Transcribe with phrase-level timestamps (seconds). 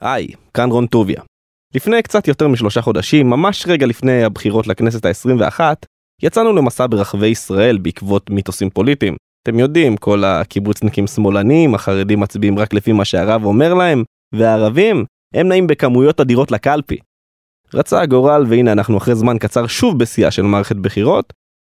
[0.00, 1.20] היי, כאן רון טוביה.
[1.74, 5.60] לפני קצת יותר משלושה חודשים, ממש רגע לפני הבחירות לכנסת ה-21,
[6.22, 9.16] יצאנו למסע ברחבי ישראל בעקבות מיתוסים פוליטיים.
[9.42, 15.48] אתם יודעים, כל הקיבוצניקים שמאלנים, החרדים מצביעים רק לפי מה שהרב אומר להם, והערבים, הם
[15.48, 16.98] נעים בכמויות אדירות לקלפי.
[17.74, 21.32] רצה הגורל והנה אנחנו אחרי זמן קצר שוב בשיאה של מערכת בחירות,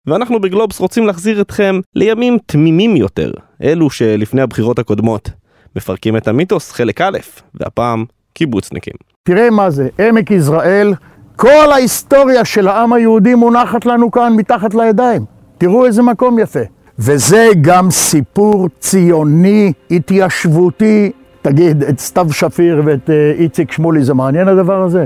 [0.07, 3.31] ואנחנו בגלובס רוצים להחזיר אתכם לימים תמימים יותר,
[3.63, 5.29] אלו שלפני הבחירות הקודמות.
[5.75, 7.17] מפרקים את המיתוס חלק א',
[7.53, 8.05] והפעם
[8.35, 8.93] קיבוצניקים.
[9.23, 10.93] תראה מה זה, עמק יזרעאל,
[11.35, 15.25] כל ההיסטוריה של העם היהודי מונחת לנו כאן מתחת לידיים.
[15.57, 16.59] תראו איזה מקום יפה.
[16.99, 21.11] וזה גם סיפור ציוני, התיישבותי.
[21.41, 25.05] תגיד, את סתיו שפיר ואת אה, איציק שמולי, זה מעניין הדבר הזה?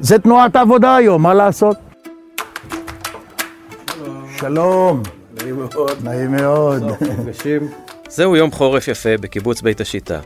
[0.00, 1.76] זה תנועת העבודה היום, מה לעשות?
[4.36, 5.02] שלום.
[5.42, 6.04] נעים מאוד.
[6.04, 6.82] נעים מאוד.
[8.08, 10.20] זהו יום חורף יפה בקיבוץ בית השיטה.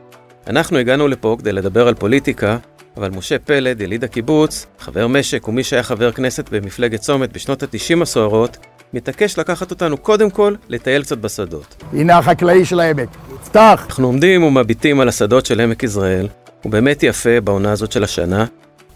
[0.46, 2.56] אנחנו הגענו לפה כדי לדבר על פוליטיקה,
[2.96, 8.02] אבל משה פלד, יליד הקיבוץ, חבר משק ומי שהיה חבר כנסת במפלגת צומת בשנות ה-90
[8.02, 8.56] הסוערות,
[8.92, 11.82] מתעקש לקחת אותנו קודם כל לטייל קצת בשדות.
[11.92, 13.08] הנה החקלאי של העמק.
[13.44, 13.84] פתח.
[13.86, 16.28] אנחנו עומדים ומביטים על השדות של עמק יזרעאל,
[16.62, 18.44] הוא באמת יפה בעונה הזאת של השנה,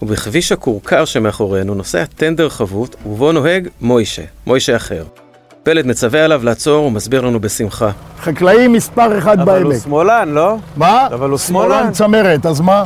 [0.02, 5.04] ובכביש הכורכר שמאחורינו נוסע טנדר חבוט, ובו נוהג מוישה, מוישה אחר.
[5.62, 7.90] פלד מצווה עליו לעצור ומסביר לנו בשמחה.
[8.24, 9.82] חקלאי מספר אחד אבל הוא בעמק.
[9.84, 10.56] שמאלן, לא?
[10.76, 11.06] מה?
[11.06, 11.92] אבל הוא שמאלן שמאלן.
[11.92, 12.84] צמרת, אז מה?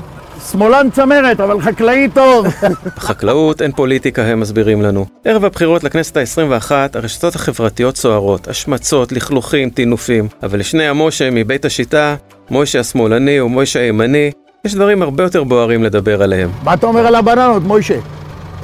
[0.51, 2.47] שמאלן צמרת, אבל חקלאי טוב.
[2.97, 5.07] בחקלאות אין פוליטיקה, הם מסבירים לנו.
[5.25, 10.29] ערב הבחירות לכנסת ה-21, הרשתות החברתיות סוערות, השמצות, לכלוכים, טינופים.
[10.43, 12.15] אבל לשני המשה מבית השיטה,
[12.51, 14.31] מוישה השמאלני ומוישה הימני,
[14.65, 16.51] יש דברים הרבה יותר בוערים לדבר עליהם.
[16.65, 17.99] מה אתה אומר על הבננות, מוישה?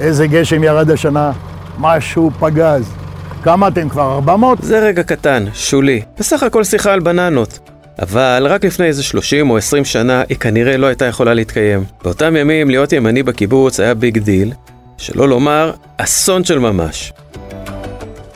[0.00, 1.32] איזה גשם ירד השנה,
[1.78, 3.03] משהו פגז.
[3.44, 4.14] כמה אתם כבר?
[4.14, 4.58] 400?
[4.62, 6.02] זה רגע קטן, שולי.
[6.18, 7.58] בסך הכל שיחה על בננות.
[8.02, 11.84] אבל רק לפני איזה 30 או 20 שנה היא כנראה לא הייתה יכולה להתקיים.
[12.04, 14.52] באותם ימים להיות ימני בקיבוץ היה big deal,
[14.96, 17.12] שלא לומר אסון של ממש.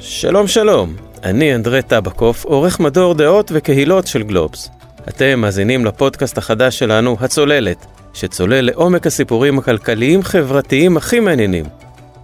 [0.01, 4.71] שלום שלום, אני אנדרי טבקוף, עורך מדור דעות וקהילות של גלובס.
[5.09, 11.65] אתם מאזינים לפודקאסט החדש שלנו, הצוללת, שצולל לעומק הסיפורים הכלכליים-חברתיים הכי מעניינים.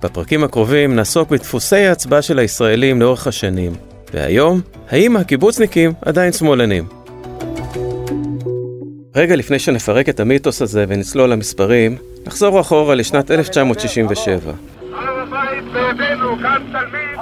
[0.05, 3.73] בפרקים הקרובים נעסוק בדפוסי ההצבעה של הישראלים לאורך השנים.
[4.15, 4.61] והיום,
[4.91, 6.85] האם הקיבוצניקים עדיין שמאלנים?
[9.17, 14.53] רגע לפני שנפרק את המיתוס הזה ונצלול למספרים, נחזור אחורה לשנת 1967.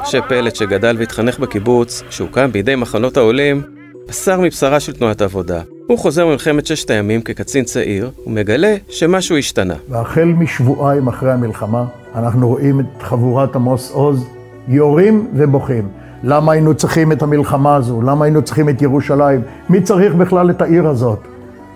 [0.03, 3.63] משה פלד שגדל והתחנך בקיבוץ, שהוקם בידי מחנות העולים,
[4.09, 5.63] בשר מבשרה של תנועת העבודה.
[5.93, 9.75] הוא חוזר ממלחמת ששת הימים כקצין צעיר, ומגלה שמשהו השתנה.
[9.89, 14.27] והחל משבועיים אחרי המלחמה, אנחנו רואים את חבורת עמוס עוז
[14.69, 15.89] יורים ובוכים.
[16.23, 18.03] למה היינו צריכים את המלחמה הזו?
[18.03, 19.41] למה היינו צריכים את ירושלים?
[19.69, 21.19] מי צריך בכלל את העיר הזאת?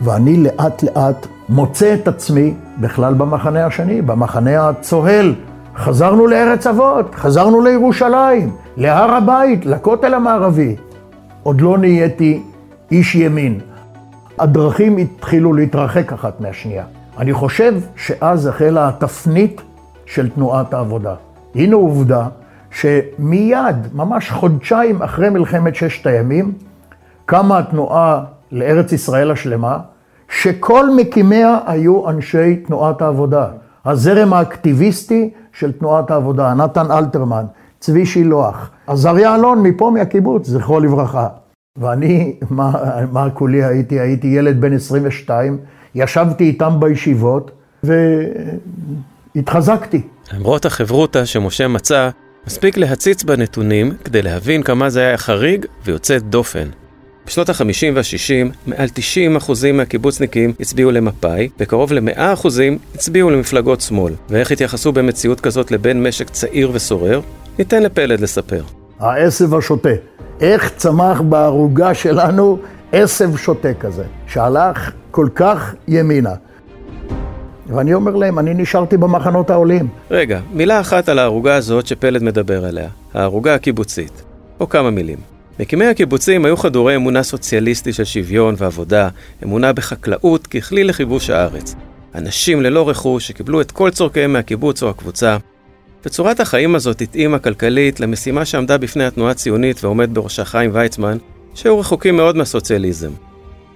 [0.00, 5.34] ואני לאט לאט מוצא את עצמי בכלל במחנה השני, במחנה הצוהל.
[5.76, 10.76] חזרנו לארץ אבות, חזרנו לירושלים, להר הבית, לכותל המערבי.
[11.42, 12.42] עוד לא נהייתי
[12.90, 13.60] איש ימין.
[14.38, 16.84] הדרכים התחילו להתרחק אחת מהשנייה.
[17.18, 19.60] אני חושב שאז החלה התפנית
[20.06, 21.14] של תנועת העבודה.
[21.54, 22.28] הנה עובדה
[22.70, 26.52] שמיד, ממש חודשיים אחרי מלחמת ששת הימים,
[27.26, 29.78] קמה התנועה לארץ ישראל השלמה,
[30.28, 33.46] שכל מקימיה היו אנשי תנועת העבודה.
[33.84, 37.44] הזרם האקטיביסטי של תנועת העבודה, נתן אלתרמן,
[37.80, 41.28] צבי שילוח, עזריה אלון מפה מהקיבוץ, זכרו לברכה.
[41.78, 42.72] ואני, מה,
[43.12, 44.00] מה כולי הייתי?
[44.00, 45.58] הייתי ילד בן 22,
[45.94, 47.50] ישבתי איתם בישיבות
[49.34, 50.02] והתחזקתי.
[50.32, 52.10] למרות החברותא שמשה מצא,
[52.46, 56.68] מספיק להציץ בנתונים כדי להבין כמה זה היה חריג ויוצא דופן.
[57.26, 58.88] בשנות ה-50 וה-60, מעל
[59.38, 62.46] 90% מהקיבוצניקים הצביעו למפא"י, וקרוב ל-100%
[62.94, 64.12] הצביעו למפלגות שמאל.
[64.28, 67.20] ואיך התייחסו במציאות כזאת לבן משק צעיר וסורר?
[67.58, 68.62] ניתן לפלד לספר.
[68.98, 69.88] העשב השוטה.
[70.40, 72.58] איך צמח בערוגה שלנו
[72.92, 76.34] עשב שוטה כזה, שהלך כל כך ימינה.
[77.66, 79.88] ואני אומר להם, אני נשארתי במחנות העולים.
[80.10, 84.22] רגע, מילה אחת על הערוגה הזאת שפלד מדבר עליה, הערוגה הקיבוצית.
[84.60, 85.18] או כמה מילים.
[85.60, 89.08] מקימי הקיבוצים היו חדורי אמונה סוציאליסטית של שוויון ועבודה,
[89.44, 91.74] אמונה בחקלאות ככלי לכיבוש הארץ.
[92.14, 95.36] אנשים ללא רכוש שקיבלו את כל צורכיהם מהקיבוץ או הקבוצה.
[96.06, 101.18] וצורת החיים הזאת התאימה כלכלית למשימה שעמדה בפני התנועה הציונית ועומד בראשה חיים ויצמן,
[101.54, 103.10] שהיו רחוקים מאוד מהסוציאליזם.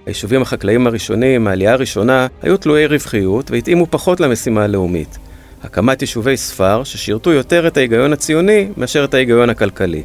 [0.05, 5.17] היישובים החקלאיים הראשונים, מהעלייה הראשונה, היו תלויי רווחיות והתאימו פחות למשימה הלאומית.
[5.63, 10.03] הקמת יישובי ספר ששירתו יותר את ההיגיון הציוני מאשר את ההיגיון הכלכלי.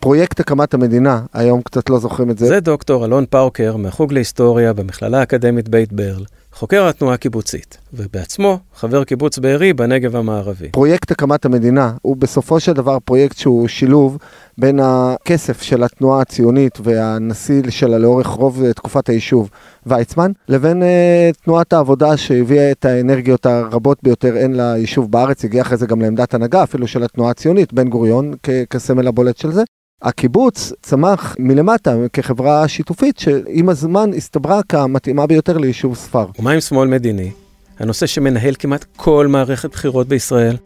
[0.00, 2.46] פרויקט הקמת המדינה, היום קצת לא זוכרים את זה.
[2.46, 6.24] זה דוקטור אלון פאוקר מהחוג להיסטוריה במכללה האקדמית בית ברל,
[6.56, 10.68] חוקר התנועה הקיבוצית, ובעצמו חבר קיבוץ בארי בנגב המערבי.
[10.68, 14.18] פרויקט הקמת המדינה הוא בסופו של דבר פרויקט שהוא שילוב
[14.58, 19.50] בין הכסף של התנועה הציונית והנשיא שלה לאורך רוב תקופת היישוב,
[19.86, 25.76] ויצמן, לבין uh, תנועת העבודה שהביאה את האנרגיות הרבות ביותר הן ליישוב בארץ, הגיע אחרי
[25.76, 28.34] זה גם לעמדת הנהגה, אפילו של התנועה הציונית, בן גוריון
[28.70, 29.62] כסמל הבולט של זה.
[30.02, 36.26] הקיבוץ צמח מלמטה כחברה שיתופית שעם הזמן הסתברה כמתאימה ביותר ליישוב ספר.
[36.38, 37.30] ומה עם שמאל מדיני?
[37.78, 40.56] הנושא שמנהל כמעט כל מערכת בחירות בישראל?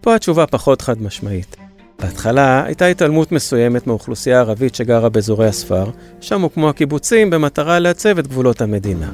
[0.00, 1.56] פה התשובה פחות חד משמעית.
[1.98, 5.90] בהתחלה הייתה התעלמות מסוימת מאוכלוסייה ערבית שגרה באזורי הספר,
[6.20, 9.10] שם הוקמו הקיבוצים במטרה לעצב את גבולות המדינה.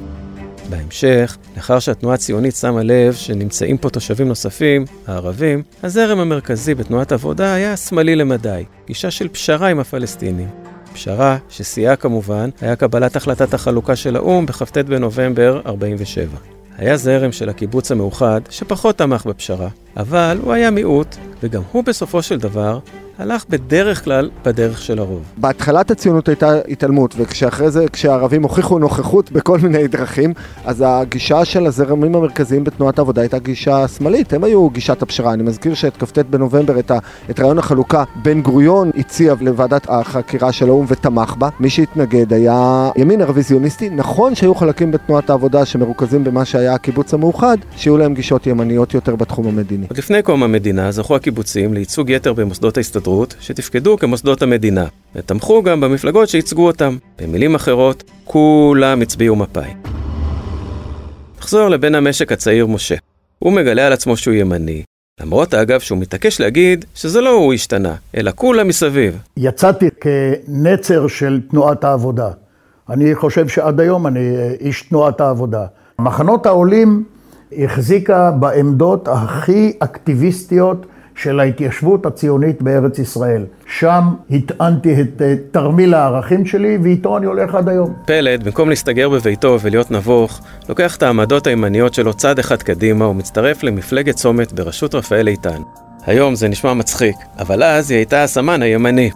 [0.69, 7.53] בהמשך, לאחר שהתנועה הציונית שמה לב שנמצאים פה תושבים נוספים, הערבים, הזרם המרכזי בתנועת עבודה
[7.53, 10.49] היה שמאלי למדי, גישה של פשרה עם הפלסטינים.
[10.93, 16.37] פשרה, ששיאה כמובן, היה קבלת החלטת החלוקה של האו"ם בכ"ט בנובמבר 47.
[16.77, 19.67] היה זרם של הקיבוץ המאוחד שפחות תמך בפשרה,
[19.97, 22.79] אבל הוא היה מיעוט, וגם הוא בסופו של דבר
[23.19, 25.23] הלך בדרך כלל בדרך של הרוב.
[25.37, 30.33] בהתחלת הציונות הייתה התעלמות, וכשאחרי זה, כשהערבים הוכיחו נוכחות בכל מיני דרכים,
[30.65, 35.33] אז הגישה של הזרמים המרכזיים בתנועת העבודה הייתה גישה שמאלית, הם היו גישת הפשרה.
[35.33, 36.97] אני מזכיר שאת כ"ט בנובמבר, את, ה,
[37.29, 41.49] את רעיון החלוקה, בן גוריון הציע לוועדת החקירה של האו"ם ותמך בה.
[41.59, 43.89] מי שהתנגד היה ימין ערבי-זיוניסטי.
[43.89, 49.15] נכון שהיו חלקים בתנועת העבודה שמרוכזים במה שהיה הקיבוץ המאוחד, שהיו להם גישות ימניות יותר
[49.15, 49.85] בתחום המדיני.
[49.89, 54.85] עוד לפני קום המדינה זכו הקיבוצים לייצוג יתר במוסדות ההסתדרות ההסתדרות שתפקדו כמוסדות המדינה,
[55.15, 56.97] ותמכו גם במפלגות שייצגו אותם.
[57.21, 59.73] במילים אחרות, כולם הצביעו מפא"י.
[61.39, 62.95] נחזור לבן המשק הצעיר משה.
[63.39, 64.83] הוא מגלה על עצמו שהוא ימני,
[65.21, 69.17] למרות אגב שהוא מתעקש להגיד שזה לא הוא השתנה, אלא כולם מסביב.
[69.37, 72.29] יצאתי כנצר של תנועת העבודה.
[72.89, 74.29] אני חושב שעד היום אני
[74.59, 75.65] איש תנועת העבודה.
[75.99, 77.03] מחנות העולים
[77.57, 80.85] החזיקה בעמדות הכי אקטיביסטיות
[81.21, 83.45] של ההתיישבות הציונית בארץ ישראל.
[83.67, 85.21] שם הטענתי את
[85.51, 87.93] תרמיל הערכים שלי, ואיתו אני הולך עד היום.
[88.05, 93.63] פלד, במקום להסתגר בביתו ולהיות נבוך, לוקח את העמדות הימניות שלו צעד אחד קדימה ומצטרף
[93.63, 95.61] למפלגת צומת בראשות רפאל איתן.
[96.05, 99.11] היום זה נשמע מצחיק, אבל אז היא הייתה הסמן הימני.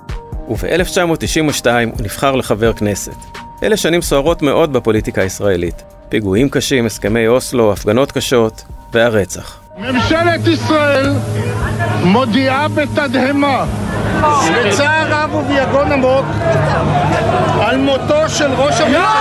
[0.50, 3.16] וב-1992 הוא נבחר לחבר כנסת.
[3.64, 5.84] אלה שנים סוערות מאוד בפוליטיקה הישראלית.
[6.10, 8.64] פיגועים קשים, הסכמי אוסלו, הפגנות קשות,
[8.94, 9.63] והרצח.
[9.78, 11.14] ממשלת ישראל
[12.04, 13.66] מודיעה בתדהמה,
[14.56, 16.26] בצער רב וביגון עמוק,
[17.62, 19.14] על מותו של ראש הממשלה.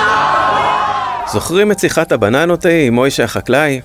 [1.33, 3.81] זוכרים את שיחת הבננות ההיא עם מוישה החקלאי?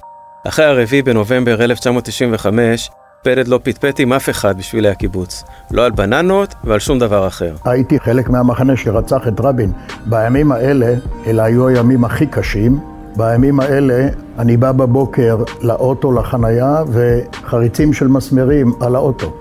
[0.47, 2.89] אחרי הרביעי בנובמבר 1995,
[3.23, 5.43] פלד לא פטפט עם אף אחד בשבילי הקיבוץ.
[5.71, 7.55] לא על בננות ועל שום דבר אחר.
[7.65, 9.71] הייתי חלק מהמחנה שרצח את רבין.
[10.05, 10.93] בימים האלה,
[11.27, 12.96] אלה היו הימים הכי קשים.
[13.17, 14.07] בימים האלה
[14.39, 19.33] אני בא בבוקר לאוטו, לחנייה, וחריצים של מסמרים על האוטו.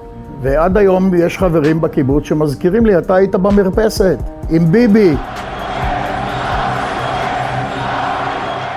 [0.43, 4.19] ועד היום יש חברים בקיבוץ שמזכירים לי, אתה היית במרפסת,
[4.50, 5.17] עם ביבי.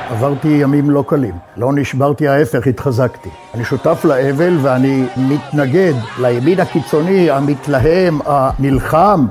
[0.09, 1.35] עברתי ימים לא קלים.
[1.57, 3.29] לא נשברתי, ההפך, התחזקתי.
[3.53, 9.25] אני שותף לאבל ואני מתנגד לימין הקיצוני, המתלהם, הנלחם,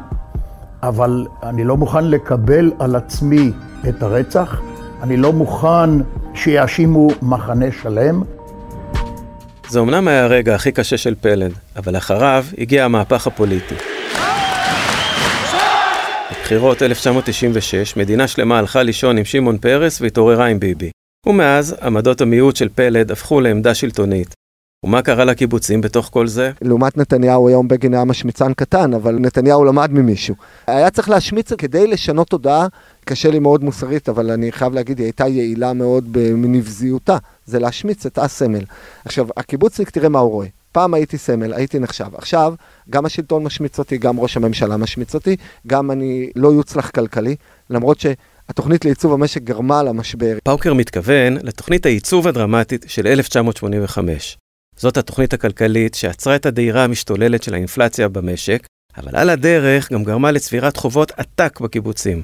[0.82, 3.53] אבל אני לא מוכן לקבל על עצמי
[3.88, 4.61] את הרצח.
[5.03, 5.91] אני לא מוכן
[6.35, 8.23] שיאשימו מחנה שלם.
[9.69, 13.75] זה אמנם היה הרגע הכי קשה של פלד, אבל אחריו הגיע המהפך הפוליטי.
[16.31, 20.90] בבחירות 1996, מדינה שלמה הלכה לישון עם שמעון פרס והתעוררה עם ביבי.
[21.26, 24.38] ומאז, עמדות המיעוט של פלד הפכו לעמדה שלטונית.
[24.85, 26.52] ומה קרה לקיבוצים בתוך כל זה?
[26.62, 30.35] לעומת נתניהו היום בגין היה משמיצן קטן, אבל נתניהו למד ממישהו.
[30.66, 32.66] היה צריך להשמיץ כדי לשנות תודעה,
[33.04, 37.16] קשה לי מאוד מוסרית, אבל אני חייב להגיד, היא הייתה יעילה מאוד בנבזיותה,
[37.47, 38.64] זה להשמיץ את הסמל.
[39.04, 40.47] עכשיו, הקיבוצניק, תראה מה הוא רואה.
[40.73, 42.08] פעם הייתי סמל, הייתי נחשב.
[42.14, 42.54] עכשיו,
[42.90, 47.37] גם השלטון משמיץ אותי, גם ראש הממשלה משמיץ אותי, גם אני לא יוצלח כלכלי,
[47.70, 48.06] למרות ש...
[48.49, 50.38] התוכנית לעיצוב המשק גרמה למשבר.
[50.44, 54.38] פאוקר מתכוון לתוכנית העיצוב הדרמטית של 1985.
[54.78, 58.66] זאת התוכנית הכלכלית שעצרה את הדהירה המשתוללת של האינפלציה במשק,
[58.97, 62.23] אבל על הדרך גם גרמה לצבירת חובות עתק בקיבוצים.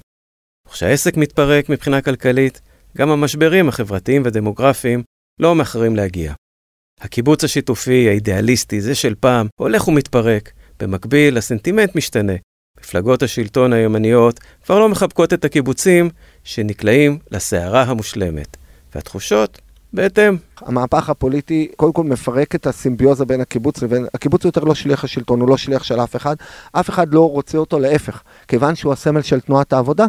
[0.68, 2.60] וכשהעסק מתפרק מבחינה כלכלית,
[2.96, 5.02] גם המשברים החברתיים ודמוגרפיים
[5.40, 6.32] לא מאחרים להגיע.
[7.00, 10.52] הקיבוץ השיתופי, האידיאליסטי, זה של פעם, הולך ומתפרק.
[10.80, 12.32] במקביל, הסנטימנט משתנה.
[12.80, 16.10] מפלגות השלטון הימניות כבר לא מחבקות את הקיבוצים
[16.44, 18.56] שנקלעים לסערה המושלמת.
[18.94, 19.60] והתחושות
[19.94, 20.36] בהתאם.
[20.60, 25.40] המהפך הפוליטי קודם כל מפרק את הסימביוזה בין הקיבוץ לבין, הקיבוץ יותר לא שליח השלטון,
[25.40, 26.36] הוא לא שליח של אף אחד,
[26.72, 28.22] אף אחד לא רוצה אותו להפך.
[28.48, 30.06] כיוון שהוא הסמל של תנועת העבודה,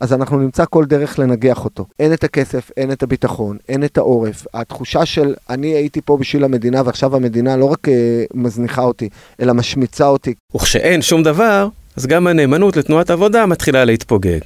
[0.00, 1.86] אז אנחנו נמצא כל דרך לנגח אותו.
[1.98, 4.46] אין את הכסף, אין את הביטחון, אין את העורף.
[4.54, 9.08] התחושה של אני הייתי פה בשביל המדינה ועכשיו המדינה לא רק אה, מזניחה אותי,
[9.40, 10.34] אלא משמיצה אותי.
[10.56, 14.40] וכשאין שום דבר, אז גם הנאמנות לתנועת עבודה מתחילה להתפוגג.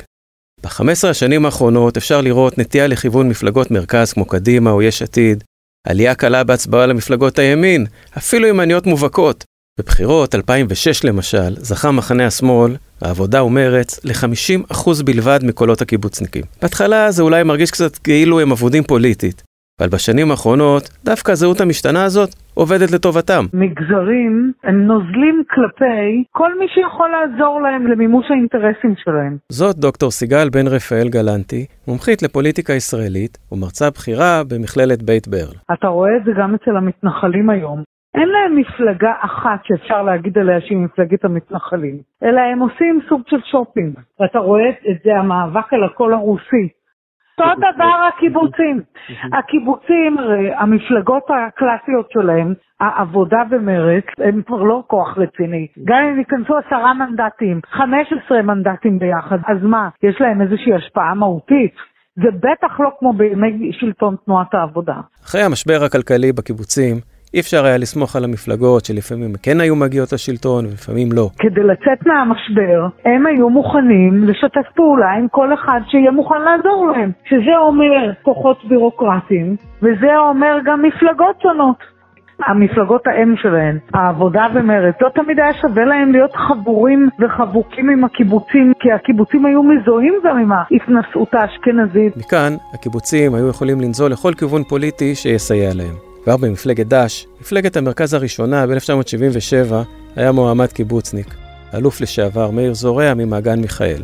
[0.65, 5.45] ב-15 השנים האחרונות אפשר לראות נטייה לכיוון מפלגות מרכז כמו קדימה או יש עתיד,
[5.87, 7.87] עלייה קלה בהצבעה למפלגות הימין,
[8.19, 9.45] אפילו ימניות מובהקות.
[9.79, 16.45] בבחירות 2006 למשל, זכה מחנה השמאל, העבודה ומרץ, ל-50% בלבד מקולות הקיבוצניקים.
[16.63, 19.43] בהתחלה זה אולי מרגיש קצת כאילו הם אבודים פוליטית,
[19.81, 23.45] אבל בשנים האחרונות, דווקא הזהות המשתנה הזאת עובדת לטובתם.
[23.53, 29.37] מגזרים הם נוזלים כלפי כל מי שיכול לעזור להם למימוש האינטרסים שלהם.
[29.49, 35.57] זאת דוקטור סיגל בן רפאל גלנטי, מומחית לפוליטיקה ישראלית ומרצה בכירה במכללת בית ברל.
[35.73, 37.83] אתה רואה את זה גם אצל המתנחלים היום.
[38.15, 43.41] אין להם מפלגה אחת שאפשר להגיד עליה שהיא מפלגת המתנחלים, אלא הם עושים סוג של
[43.51, 43.95] שופינג.
[44.21, 46.69] ואתה רואה את זה, המאבק על הקול הרוסי.
[47.41, 48.83] אותו דבר הקיבוצים.
[49.39, 55.67] הקיבוצים, הרי המפלגות הקלאסיות שלהם, העבודה ומרץ, הם כבר לא כוח רציני.
[55.85, 61.15] גם אם ייכנסו עשרה מנדטים, חמש עשרה מנדטים ביחד, אז מה, יש להם איזושהי השפעה
[61.15, 61.75] מהותית?
[62.17, 64.95] זה בטח לא כמו בימי שלטון תנועת העבודה.
[65.25, 66.97] אחרי המשבר הכלכלי בקיבוצים,
[67.35, 71.29] אי אפשר היה לסמוך על המפלגות שלפעמים כן היו מגיעות לשלטון ולפעמים לא.
[71.39, 77.11] כדי לצאת מהמשבר, הם היו מוכנים לשתף פעולה עם כל אחד שיהיה מוכן לעזור להם.
[77.25, 81.77] שזה אומר כוחות בירוקרטיים, וזה אומר גם מפלגות שונות.
[82.47, 88.73] המפלגות האם שלהן, העבודה ומרצ, לא תמיד היה שווה להם להיות חבורים וחבוקים עם הקיבוצים,
[88.81, 92.17] כי הקיבוצים היו מזוהים גם עם ההתנשאות האשכנזית.
[92.17, 96.10] מכאן, הקיבוצים היו יכולים לנזול לכל כיוון פוליטי שיסייע להם.
[96.25, 99.75] כבר במפלגת דש, מפלגת המרכז הראשונה ב-1977,
[100.17, 101.35] היה מועמד קיבוצניק,
[101.75, 104.03] אלוף לשעבר מאיר זורע ממעגן מיכאל.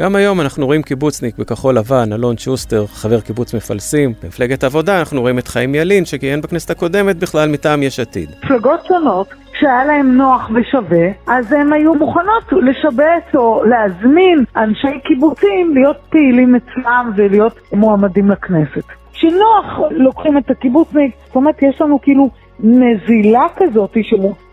[0.00, 4.12] גם היום אנחנו רואים קיבוצניק בכחול לבן, אלון שוסטר, חבר קיבוץ מפלסים.
[4.22, 8.30] במפלגת עבודה אנחנו רואים את חיים ילין, שכיהן בכנסת הקודמת בכלל מטעם יש עתיד.
[8.44, 15.74] מפלגות שונות, כשהיה להם נוח ושווה, אז הן היו מוכנות לשבץ או להזמין אנשי קיבוצים
[15.74, 18.99] להיות פעילים אצלם ולהיות מועמדים לכנסת.
[19.20, 23.96] שנוח לוקחים את הקיבוצניק, זאת אומרת יש לנו כאילו נזילה כזאת,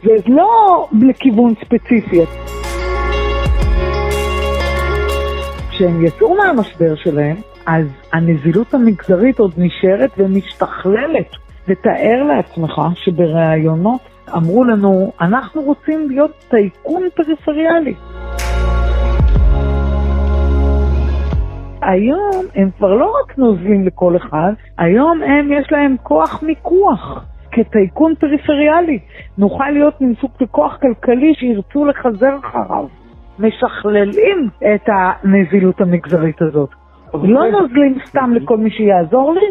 [0.03, 2.19] זה לא לכיוון ספציפי.
[5.69, 11.31] כשהם יצאו מהמשבר שלהם, אז הנזילות המגזרית עוד נשארת ומשתכללת.
[11.67, 14.01] ותאר לעצמך שבראיונות
[14.35, 17.93] אמרו לנו, אנחנו רוצים להיות טייקון פריפריאלי.
[21.87, 27.25] היום הם כבר לא רק נוזלים לכל אחד, היום הם יש להם כוח מיקוח.
[27.51, 28.99] כטייקון פריפריאלי,
[29.37, 32.85] נוכל להיות מין סוג של כוח כלכלי שירצו לחזר אחריו.
[33.39, 36.69] משכללים את הנזילות המגזרית הזאת.
[37.13, 39.47] לא נוזלים סתם לכל מי שיעזור לי,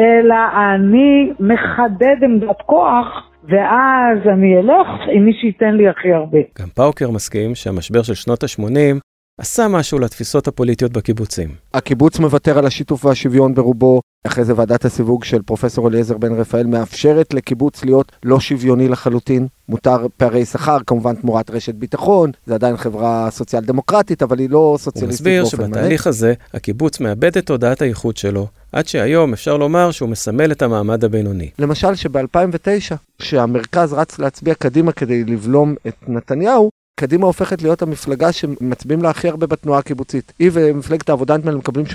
[0.00, 6.38] אלא אני מחדד עמדת כוח, ואז אני אלך עם מי שייתן לי הכי הרבה.
[6.60, 9.09] גם פאוקר מסכים שהמשבר של שנות ה-80
[9.40, 11.48] עשה משהו לתפיסות הפוליטיות בקיבוצים.
[11.74, 16.66] הקיבוץ מוותר על השיתוף והשוויון ברובו, אחרי זה ועדת הסיווג של פרופסור אליעזר בן רפאל
[16.66, 19.46] מאפשרת לקיבוץ להיות לא שוויוני לחלוטין.
[19.68, 24.76] מותר פערי שכר, כמובן תמורת רשת ביטחון, זה עדיין חברה סוציאל דמוקרטית, אבל היא לא
[24.78, 25.64] סוציאליסטית באופן מלא.
[25.64, 30.08] הוא מסביר שבתהליך הזה, הקיבוץ מאבד את תודעת הייחוד שלו, עד שהיום אפשר לומר שהוא
[30.08, 31.50] מסמל את המעמד הבינוני.
[31.58, 36.70] למשל שב-2009, כשהמרכז רץ להצביע קדימה כדי לבלום את נתניהו,
[37.00, 40.32] קדימה הופכת להיות המפלגה שמצביעים לה הכי הרבה בתנועה הקיבוצית.
[40.38, 41.86] היא ומפלגת העבודה נדמה לי מקבלים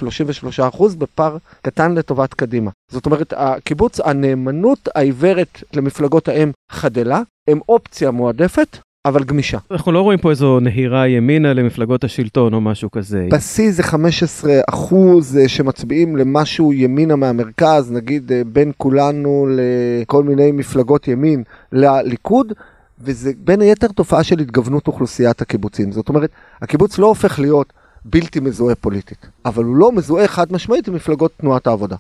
[0.74, 2.72] 33% בפער קטן לטובת קדימה.
[2.92, 9.58] זאת אומרת, הקיבוץ, הנאמנות העיוורת למפלגות האם חדלה, הם אופציה מועדפת, אבל גמישה.
[9.72, 13.28] אנחנו לא רואים פה איזו נהירה ימינה למפלגות השלטון או משהו כזה.
[13.32, 20.52] בשיא זה 15 אחוז אה, שמצביעים למשהו ימינה מהמרכז, נגיד אה, בין כולנו לכל מיני
[20.52, 22.54] מפלגות ימין לליכוד.
[23.02, 25.92] וזה בין היתר תופעה של התגוונות אוכלוסיית הקיבוצים.
[25.92, 26.30] זאת אומרת,
[26.62, 27.74] הקיבוץ לא הופך להיות
[28.06, 31.96] בלתי מזוהה פוליטית, אבל הוא לא מזוהה חד משמעית עם מפלגות תנועת העבודה.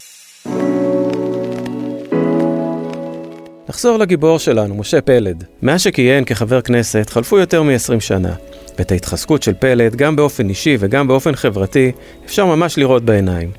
[3.69, 5.43] נחזור לגיבור שלנו, משה פלד.
[5.61, 8.33] מאז שכיהן כחבר כנסת חלפו יותר מ-20 שנה,
[8.79, 11.91] ואת ההתחזקות של פלד, גם באופן אישי וגם באופן חברתי,
[12.25, 13.51] אפשר ממש לראות בעיניים.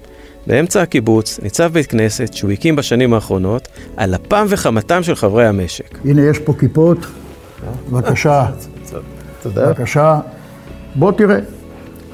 [0.47, 5.99] באמצע הקיבוץ ניצב בית כנסת שהוא הקים בשנים האחרונות, על אפם וחמתם של חברי המשק.
[6.05, 6.99] הנה יש פה כיפות,
[7.91, 8.47] בבקשה.
[9.43, 9.67] תודה.
[9.67, 10.21] בבקשה.
[10.95, 11.39] בוא תראה.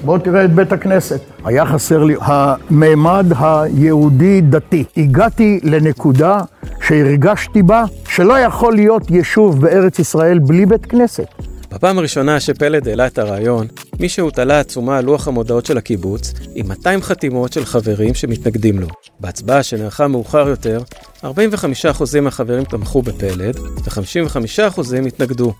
[0.04, 1.20] בוא תראה את בית הכנסת.
[1.44, 4.84] היה חסר לי המימד היהודי-דתי.
[4.96, 6.40] הגעתי לנקודה
[6.82, 11.26] שהרגשתי בה שלא יכול להיות יישוב בארץ ישראל בלי בית כנסת.
[11.74, 13.66] בפעם הראשונה שפלד העלה את הרעיון,
[14.00, 18.86] מישהו תלה עצומה על לוח המודעות של הקיבוץ עם 200 חתימות של חברים שמתנגדים לו.
[19.20, 20.82] בהצבעה שנערכה מאוחר יותר,
[21.24, 21.26] 45%
[22.22, 25.52] מהחברים תמכו בפלד ו-55% התנגדו.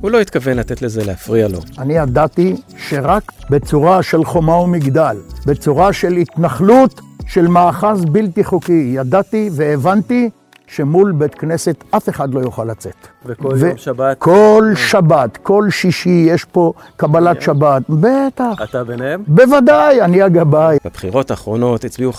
[0.00, 1.58] הוא לא התכוון לתת לזה להפריע לו.
[1.78, 2.56] אני ידעתי
[2.88, 5.16] שרק בצורה של חומה ומגדל,
[5.46, 10.30] בצורה של התנחלות של מאחז בלתי חוקי, ידעתי והבנתי
[10.76, 13.06] שמול בית כנסת אף אחד לא יוכל לצאת.
[13.26, 14.18] וכל יום שבת?
[14.18, 18.62] כל שבת, כל שישי יש פה קבלת שבת, בטח.
[18.62, 19.22] אתה ביניהם?
[19.26, 20.76] בוודאי, אני הגבאי.
[20.84, 22.16] בבחירות האחרונות הצביעו 15%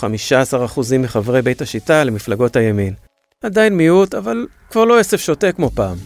[0.98, 2.94] מחברי בית השיטה למפלגות הימין.
[3.42, 5.96] עדיין מיעוט, אבל כבר לא עשב שוטה כמו פעם.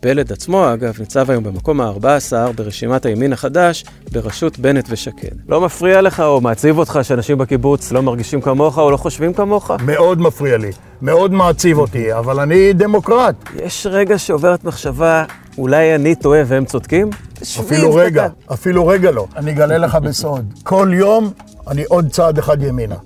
[0.00, 5.36] פלד עצמו, אגב, ניצב היום במקום ה-14 ברשימת הימין החדש, בראשות בנט ושקד.
[5.48, 9.70] לא מפריע לך או מעציב אותך שאנשים בקיבוץ לא מרגישים כמוך או לא חושבים כמוך?
[9.86, 10.70] מאוד מפריע לי,
[11.02, 13.34] מאוד מעציב אותי, אבל אני דמוקרט.
[13.56, 15.24] יש רגע שעוברת מחשבה,
[15.58, 17.10] אולי אני טועה והם צודקים?
[17.42, 19.26] אפילו רגע, אפילו רגע לא.
[19.36, 21.32] אני אגלה לך בסוד, כל יום
[21.68, 22.96] אני עוד צעד אחד ימינה.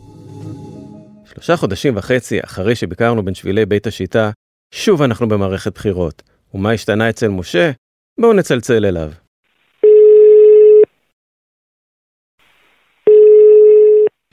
[1.25, 4.31] שלושה חודשים וחצי אחרי שביקרנו בין שבילי בית השיטה,
[4.75, 6.34] שוב אנחנו במערכת בחירות.
[6.55, 7.71] ומה השתנה אצל משה?
[8.21, 9.09] בואו נצלצל אליו.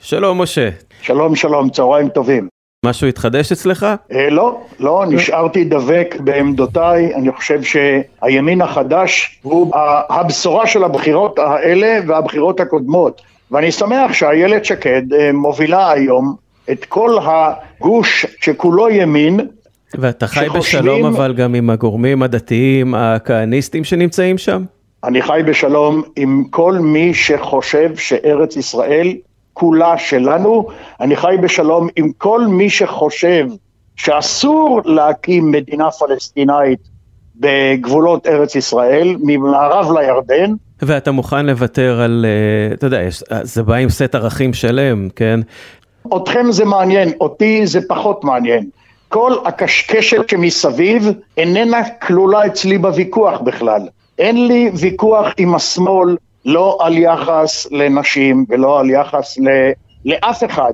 [0.02, 0.68] שלום משה.
[1.00, 2.48] שלום, שלום, צהריים טובים.
[2.84, 3.86] משהו התחדש אצלך?
[4.12, 7.14] אה, לא, לא, נשארתי דבק בעמדותיי.
[7.14, 9.72] אני חושב שהימין החדש הוא
[10.10, 13.22] הבשורה של הבחירות האלה והבחירות הקודמות.
[13.50, 16.34] ואני שמח שאיילת שקד אה, מובילה היום
[16.70, 19.40] את כל הגוש שכולו ימין,
[19.98, 24.64] ואתה חי שחושבים- בשלום אבל גם עם הגורמים הדתיים הכהניסטים שנמצאים שם?
[25.04, 29.12] אני חי בשלום עם כל מי שחושב שארץ ישראל
[29.52, 30.66] כולה שלנו,
[31.00, 33.46] אני חי בשלום עם כל מי שחושב
[33.96, 36.78] שאסור להקים מדינה פלסטינאית
[37.36, 43.74] בגבולות ארץ ישראל, ממערב לירדן, ואתה מוכן לוותר על, אה, אתה יודע, יש- זה בא
[43.74, 45.40] עם סט ערכים שלם, כן?
[46.16, 48.66] אתכם זה מעניין, אותי זה פחות מעניין.
[49.12, 53.88] כל הקשקשת שמסביב איננה כלולה אצלי בוויכוח בכלל.
[54.18, 59.48] אין לי ויכוח עם השמאל, לא על יחס לנשים ולא על יחס ל...
[60.04, 60.72] לאף אחד.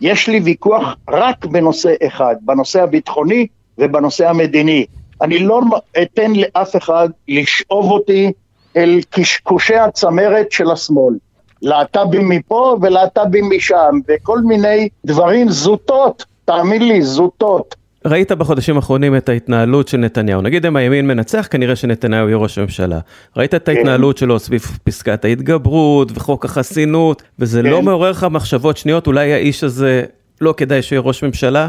[0.00, 3.46] יש לי ויכוח רק בנושא אחד, בנושא הביטחוני
[3.78, 4.86] ובנושא המדיני.
[5.22, 5.60] אני לא
[6.02, 8.32] אתן לאף אחד לשאוב אותי
[8.76, 11.14] אל קשקושי הצמרת של השמאל.
[11.62, 17.79] להט"בים מפה ולהט"בים משם, וכל מיני דברים זוטות, תאמין לי, זוטות.
[18.04, 20.40] ראית בחודשים האחרונים את ההתנהלות של נתניהו.
[20.40, 22.98] נגיד אם הימין מנצח, כנראה שנתניהו יהיה ראש הממשלה.
[23.36, 27.84] ראית את ההתנהלות שלו סביב פסקת ההתגברות וחוק החסינות, וזה לא כן.
[27.84, 30.04] מעורר לך מחשבות שניות, אולי האיש הזה
[30.40, 31.68] לא כדאי שיהיה ראש ממשלה?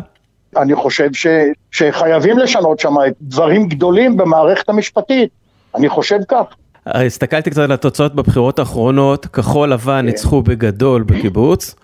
[0.57, 1.27] אני חושב ש,
[1.71, 5.29] שחייבים לשנות שם דברים גדולים במערכת המשפטית.
[5.75, 6.43] אני חושב כך.
[6.85, 11.75] הסתכלתי קצת על התוצאות בבחירות האחרונות, כחול לבן ניצחו בגדול בקיבוץ.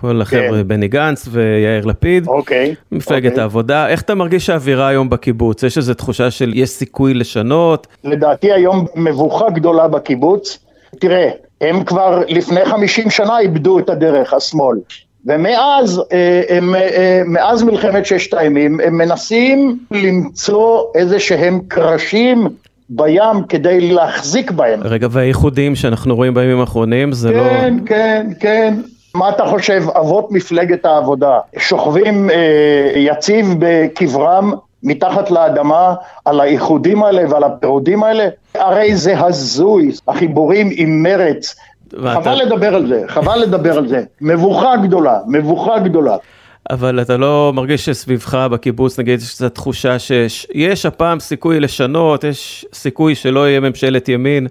[0.00, 2.26] כל החבר'ה, בני גנץ ויאיר לפיד.
[2.28, 2.74] אוקיי.
[2.92, 3.42] מפלגת אוקיי.
[3.42, 5.62] העבודה, איך אתה מרגיש שהאווירה היום בקיבוץ?
[5.62, 7.86] יש איזו תחושה של יש סיכוי לשנות?
[8.04, 10.58] לדעתי היום מבוכה גדולה בקיבוץ.
[11.00, 11.28] תראה,
[11.60, 14.78] הם כבר לפני 50 שנה איבדו את הדרך, השמאל.
[15.26, 22.48] ומאז, אה, הם, אה, מאז מלחמת ששת הימים, הם מנסים למצוא איזה שהם קרשים
[22.90, 24.80] בים כדי להחזיק בהם.
[24.84, 27.42] רגע, והייחודים שאנחנו רואים בימים האחרונים, זה לא...
[27.42, 28.74] כן, כן, כן.
[29.14, 32.36] מה אתה חושב, אבות מפלגת העבודה שוכבים אה,
[32.96, 35.94] יציב בקברם מתחת לאדמה
[36.24, 38.28] על האיחודים האלה ועל הפירודים האלה?
[38.54, 41.56] הרי זה הזוי, החיבורים עם מרץ.
[41.92, 44.02] ואתה- חבל לדבר על זה, חבל לדבר על זה.
[44.20, 46.16] מבוכה גדולה, מבוכה גדולה.
[46.70, 52.66] אבל אתה לא מרגיש שסביבך בקיבוץ, נגיד, יש קצת תחושה שיש הפעם סיכוי לשנות, יש
[52.72, 54.46] סיכוי שלא יהיה ממשלת ימין.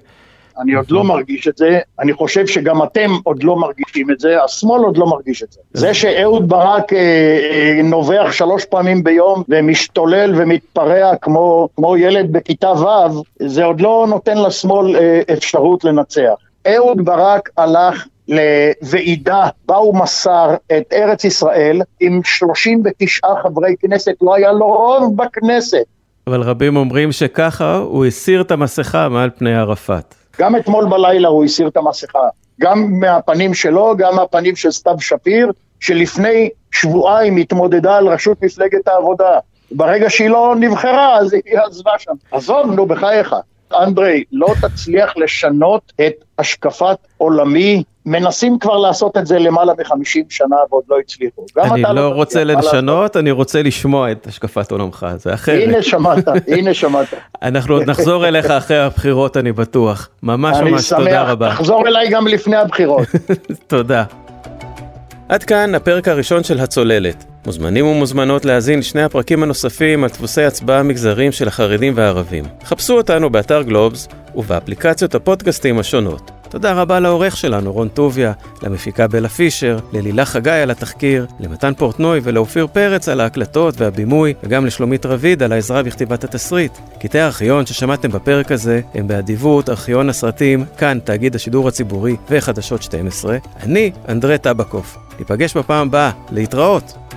[0.60, 4.44] אני עוד לא מרגיש את זה, אני חושב שגם אתם עוד לא מרגישים את זה,
[4.44, 5.60] השמאל עוד לא מרגיש את זה.
[5.74, 12.68] זה שאהוד ברק אה, אה, נובח שלוש פעמים ביום ומשתולל ומתפרע כמו, כמו ילד בכיתה
[12.68, 16.34] ו', זה עוד לא נותן לשמאל אה, אפשרות לנצח.
[16.68, 24.36] אהוד ברק הלך לוועידה בה הוא מסר את ארץ ישראל עם 39 חברי כנסת, לא
[24.36, 25.84] היה לו רוב בכנסת.
[26.28, 30.16] אבל רבים אומרים שככה הוא הסיר את המסכה מעל פני ערפאת.
[30.40, 32.28] גם אתמול בלילה הוא הסיר את המסכה,
[32.62, 39.40] גם מהפנים שלו, גם מהפנים של סתיו שפיר, שלפני שבועיים התמודדה על ראשות מפלגת העבודה.
[39.72, 42.12] ברגע שהיא לא נבחרה, אז היא עזבה שם.
[42.32, 43.36] עזוב, נו, בחייך.
[43.74, 50.56] אנדרי, לא תצליח לשנות את השקפת עולמי מנסים כבר לעשות את זה למעלה מ-50 שנה
[50.70, 51.46] ועוד לא הצליחו.
[51.58, 52.44] אני לא תצליח, רוצה?
[52.44, 55.68] לשנות, אני רוצה לשמוע את השקפת עולמך, זה אחרת.
[55.68, 57.08] הנה שמעת, הנה שמעת.
[57.42, 60.10] אנחנו עוד נחזור אליך אחרי הבחירות, אני בטוח.
[60.24, 61.50] ממש אני ממש תודה שמח, רבה.
[61.50, 63.08] תחזור אליי גם לפני הבחירות.
[63.68, 64.04] תודה.
[65.30, 67.26] עד כאן הפרק הראשון של הצוללת.
[67.46, 72.44] מוזמנים ומוזמנות להאזין לשני הפרקים הנוספים על דפוסי הצבעה מגזרים של החרדים והערבים.
[72.64, 76.39] חפשו אותנו באתר גלובס ובאפליקציות הפודקאסטים השונות.
[76.50, 78.34] תודה רבה לעורך שלנו רון טוביה,
[78.64, 84.66] למפיקה בלה פישר, ללילה חגי על התחקיר, למתן פורטנוי ולאופיר פרץ על ההקלטות והבימוי, וגם
[84.66, 86.78] לשלומית רביד על העזרה בכתיבת התסריט.
[87.00, 93.38] קטעי הארכיון ששמעתם בפרק הזה הם באדיבות ארכיון הסרטים, כאן תאגיד השידור הציבורי וחדשות 12.
[93.64, 94.98] אני אנדרי טבקוף.
[95.20, 97.09] ניפגש בפעם הבאה, להתראות!